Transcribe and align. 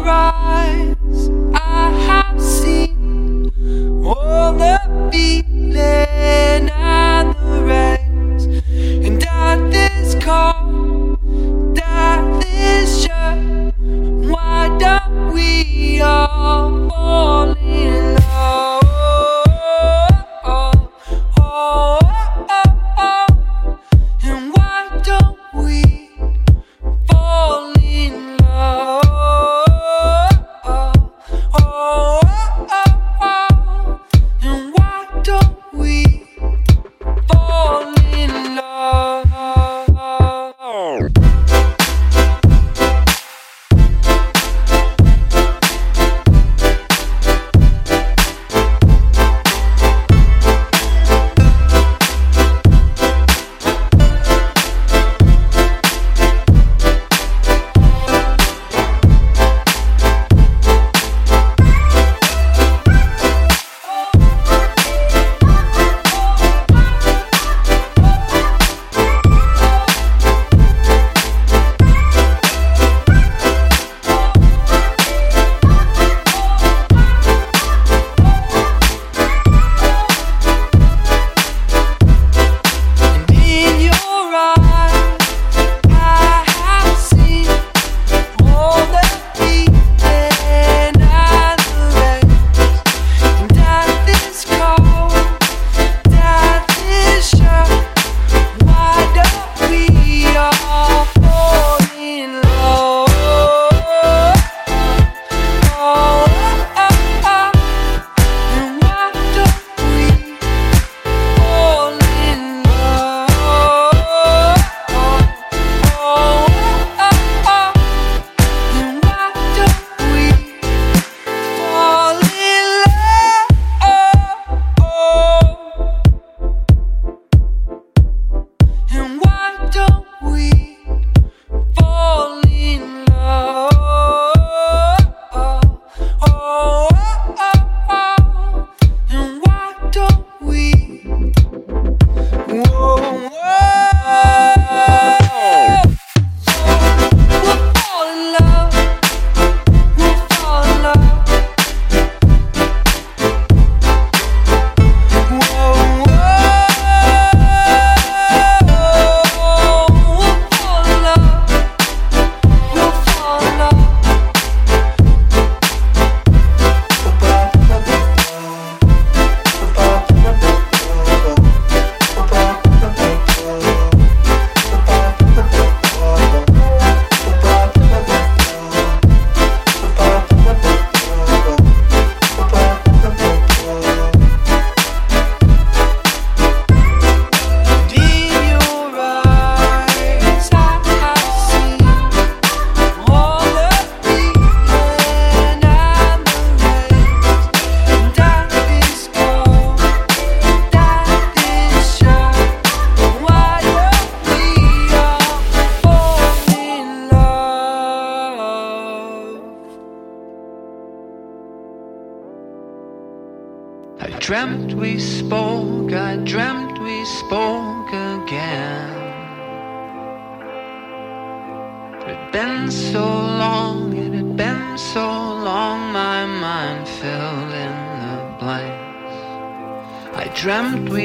your. 0.00 0.93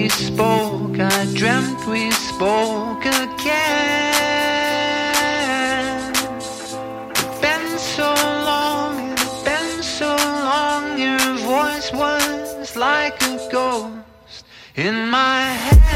we 0.01 0.07
spoke, 0.07 0.97
I 0.97 1.25
dreamt 1.33 1.85
we 1.85 2.09
spoke 2.11 3.05
again. 3.05 3.25
It's 7.11 7.39
been 7.41 7.77
so 7.77 8.13
long, 8.49 9.11
it's 9.11 9.43
been 9.43 9.83
so 9.83 10.15
long, 10.15 10.97
your 10.97 11.19
voice 11.39 11.91
was 11.91 12.77
like 12.77 13.21
a 13.23 13.49
ghost 13.51 14.45
in 14.75 15.09
my 15.09 15.41
head. 15.65 15.89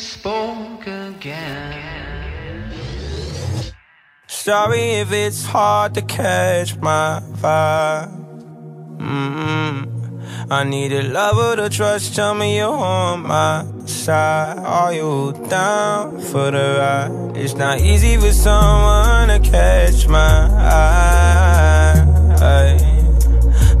Spoke 0.00 0.86
again. 0.86 2.72
Sorry 4.26 4.92
if 5.02 5.12
it's 5.12 5.44
hard 5.44 5.94
to 5.94 6.02
catch 6.02 6.76
my 6.78 7.20
vibe. 7.42 8.10
mm 8.98 9.86
I 10.50 10.64
need 10.64 10.92
a 10.92 11.02
lover 11.02 11.54
to 11.56 11.68
trust. 11.68 12.16
Tell 12.16 12.34
me 12.34 12.56
you're 12.56 12.72
on 12.72 13.22
my 13.22 13.64
side. 13.86 14.58
Are 14.58 14.92
you 14.92 15.32
down 15.48 16.18
for 16.18 16.50
the 16.50 16.76
ride? 16.80 17.36
It's 17.36 17.54
not 17.54 17.80
easy 17.80 18.16
for 18.16 18.32
someone 18.32 19.28
to 19.28 19.38
catch 19.38 20.08
my 20.08 20.48
eye. 20.50 21.70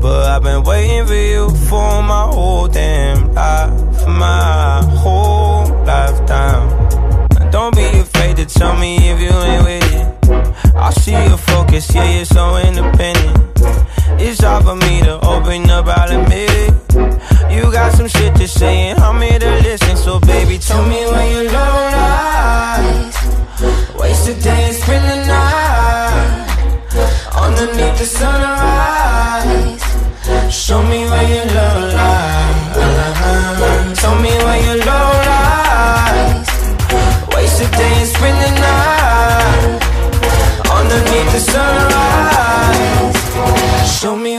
But 0.00 0.30
I've 0.30 0.42
been 0.42 0.62
waiting 0.62 1.06
for 1.06 1.14
you 1.14 1.50
for 1.68 2.02
my 2.02 2.22
whole 2.32 2.68
damn 2.68 3.34
life, 3.34 3.89
my 4.06 4.82
whole 4.98 5.66
lifetime. 5.84 6.68
Don't 7.50 7.74
be 7.74 7.86
afraid 7.98 8.36
to 8.36 8.46
tell 8.46 8.76
me 8.76 8.96
if 9.10 9.20
you 9.20 9.30
ain't 9.30 9.64
with 9.64 9.94
it. 9.94 10.76
I 10.76 10.90
see 10.90 11.12
your 11.12 11.36
focus, 11.36 11.92
yeah, 11.94 12.16
you're 12.16 12.24
so 12.24 12.56
independent. 12.56 13.36
It's 14.22 14.40
hard 14.42 14.64
for 14.64 14.76
me 14.76 15.02
to 15.02 15.18
open 15.26 15.68
up, 15.70 15.86
I'll 15.86 16.20
admit 16.20 16.50
it. 16.50 16.74
You 17.54 17.72
got 17.72 17.92
some 17.92 18.08
shit 18.08 18.34
to 18.36 18.46
say, 18.46 18.90
and 18.90 18.98
I'm 19.00 19.20
here 19.20 19.38
to 19.38 19.50
listen. 19.62 19.96
So, 19.96 20.20
baby, 20.20 20.58
tell 20.58 20.84
me 20.86 21.04
where 21.12 21.32
your 21.32 21.52
love 21.52 21.92
lies. 21.92 23.16
Waste 23.98 24.28
a 24.28 24.34
day 24.40 24.64
and 24.68 24.76
spend 24.76 25.04
the 25.10 25.26
night 25.26 26.50
underneath 27.34 27.98
the 27.98 28.06
sunrise. 28.06 29.82
Show 30.54 30.82
me 30.82 31.04
where 31.10 31.28
your 31.34 31.46
love 31.54 31.94
lies. 31.94 32.39
Tell 34.00 34.16
me 34.18 34.32
where 34.44 34.60
your 34.66 34.78
love 34.90 35.16
lies. 35.28 36.48
Waste 37.34 37.60
a 37.60 37.66
day 37.76 37.92
and 38.00 38.08
spend 38.08 38.38
the 38.44 38.50
night 38.66 39.80
underneath 40.78 41.30
the 41.36 41.40
sunrise. 41.52 43.18
Show 44.00 44.16
me 44.16 44.29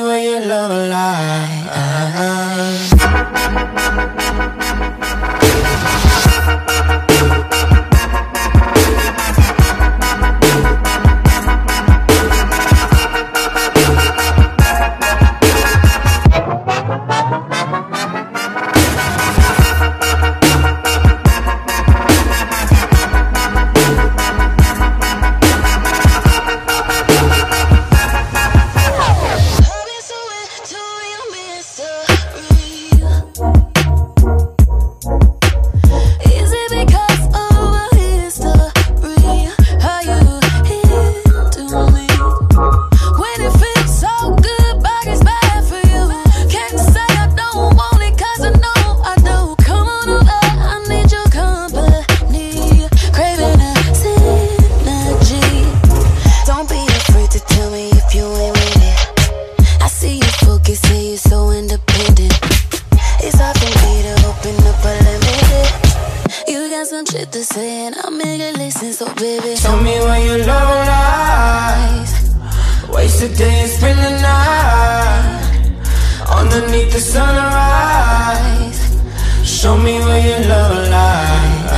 Show 79.61 79.77
me 79.77 79.99
where 79.99 80.25
your 80.25 80.41
love 80.49 80.89
lies. 80.89 81.69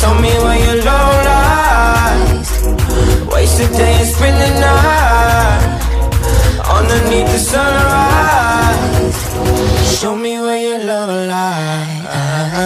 Tell 0.00 0.14
me 0.20 0.32
where 0.42 0.58
your 0.66 0.82
love 0.82 1.24
lies. 1.30 2.50
Waste 3.32 3.60
a 3.60 3.68
day 3.68 3.94
and 3.94 4.08
spend 4.08 4.36
the 4.42 4.50
night 4.58 5.62
underneath 6.68 7.30
the 7.30 7.38
sunrise. 7.38 9.16
Show 9.96 10.16
me 10.16 10.40
where 10.40 10.58
your 10.60 10.80
love 10.84 11.10
lies. 11.28 12.65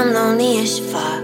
I'm 0.06 0.14
lonely 0.14 0.58
as 0.58 0.80
fuck. 0.92 1.24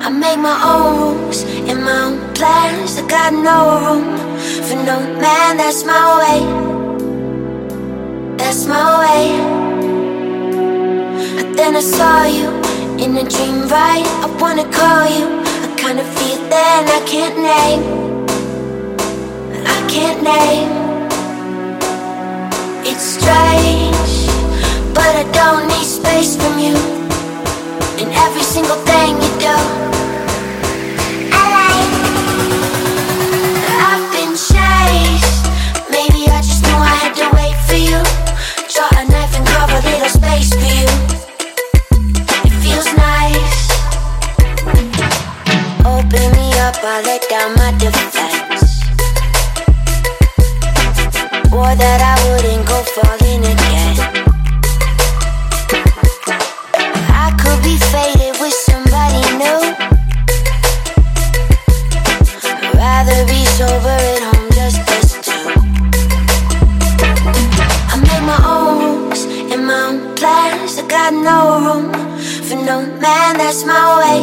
I 0.00 0.08
make 0.08 0.38
my 0.38 0.56
own 0.64 1.18
rules 1.20 1.42
and 1.68 1.84
my 1.84 2.04
own 2.04 2.16
plans. 2.32 2.96
I 2.96 3.06
got 3.06 3.34
no 3.34 3.58
room 3.84 4.16
for 4.64 4.76
no 4.76 4.98
man, 5.20 5.58
that's 5.58 5.84
my 5.84 6.04
way. 6.20 6.40
That's 8.38 8.64
my 8.64 8.86
way. 9.02 9.24
And 11.38 11.54
then 11.54 11.76
I 11.76 11.80
saw 11.80 12.24
you 12.24 12.48
in 12.96 13.14
a 13.18 13.28
dream, 13.28 13.68
right? 13.68 14.06
I 14.24 14.26
wanna 14.40 14.64
call 14.72 15.04
you. 15.18 15.26
I 15.66 15.68
kinda 15.76 16.04
feel 16.16 16.40
that 16.48 16.82
I 16.96 17.00
can't 17.12 17.36
name. 17.52 17.82
I 19.76 19.78
can't 19.94 20.22
name. 20.22 20.70
It's 22.88 23.04
strange, 23.16 23.95
but 25.06 25.14
I 25.14 25.26
don't 25.30 25.68
need 25.68 25.86
space 25.86 26.34
from 26.34 26.58
you. 26.58 26.74
In 28.02 28.08
every 28.26 28.42
single 28.42 28.80
thing 28.90 29.14
you 29.22 29.32
do, 29.46 29.56
I 31.30 31.42
like. 31.54 31.92
I've 33.86 34.06
been 34.14 34.34
chased. 34.34 35.46
Maybe 35.94 36.26
I 36.36 36.42
just 36.42 36.62
knew 36.66 36.80
I 36.92 36.94
had 37.02 37.14
to 37.22 37.26
wait 37.38 37.56
for 37.68 37.78
you. 37.88 38.00
Draw 38.72 38.90
a 38.98 39.04
knife 39.06 39.32
and 39.38 39.46
carve 39.46 39.70
a 39.78 39.80
little 39.86 40.10
space 40.18 40.50
for 40.58 40.70
you. 40.80 40.90
It 42.46 42.54
feels 42.64 42.90
nice. 42.98 43.58
Open 45.86 46.26
me 46.34 46.46
up, 46.66 46.82
I 46.82 46.96
let 47.06 47.22
down 47.30 47.54
my 47.62 47.70
defense. 47.78 48.82
Or 51.54 51.70
that 51.82 52.00
I 52.12 52.16
wouldn't 52.26 52.66
go 52.66 52.82
falling 52.96 53.44
again. 53.54 54.25
That's 73.46 73.64
my 73.64 73.86
way. 74.00 74.18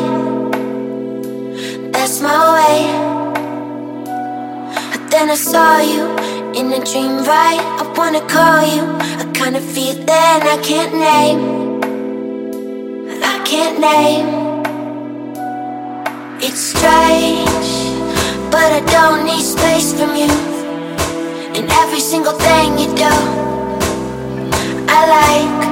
That's 1.94 2.20
my 2.20 2.40
way. 2.56 2.80
But 4.92 5.12
then 5.12 5.30
I 5.30 5.36
saw 5.36 5.80
you 5.80 6.12
in 6.60 6.74
a 6.74 6.84
dream, 6.84 7.24
right? 7.24 7.64
I 7.80 7.84
wanna 7.98 8.20
call 8.28 8.62
you. 8.76 8.84
I 9.22 9.26
kinda 9.34 9.62
feel 9.62 9.96
that 10.12 10.40
I 10.44 10.58
can't 10.70 10.94
name. 11.10 11.42
I 13.24 13.36
can't 13.46 13.80
name. 13.80 14.28
It's 16.42 16.62
strange, 16.74 17.72
but 18.52 18.70
I 18.80 18.82
don't 18.92 19.24
need 19.24 19.46
space 19.56 19.94
from 19.94 20.18
you. 20.18 20.32
In 21.58 21.72
every 21.82 22.02
single 22.02 22.38
thing 22.46 22.78
you 22.78 22.90
do, 22.94 23.14
I 24.90 25.00
like. 25.16 25.63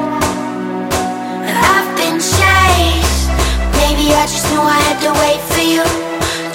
I 4.09 4.25
just 4.25 4.49
knew 4.49 4.59
I 4.59 4.79
had 4.89 4.99
to 5.05 5.11
wait 5.21 5.41
for 5.53 5.61
you. 5.61 5.83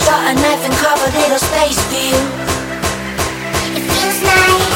Draw 0.02 0.30
a 0.30 0.34
knife 0.34 0.64
and 0.66 0.74
carve 0.82 0.98
a 0.98 1.10
little 1.16 1.38
space 1.38 1.78
for 1.86 1.94
you. 1.94 2.18
It 3.76 3.82
feels 3.86 4.22
nice. 4.22 4.75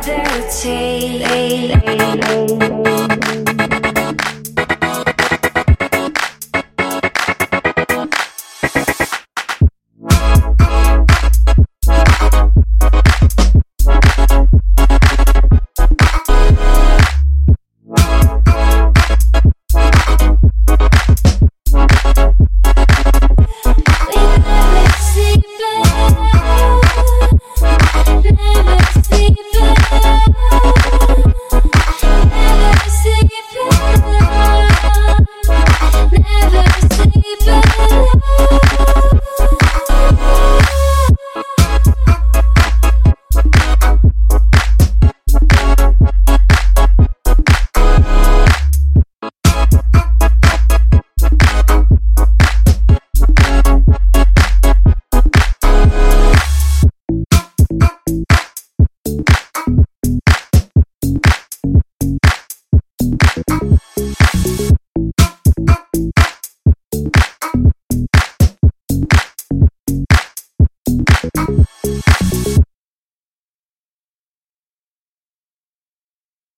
ability. 0.00 1.20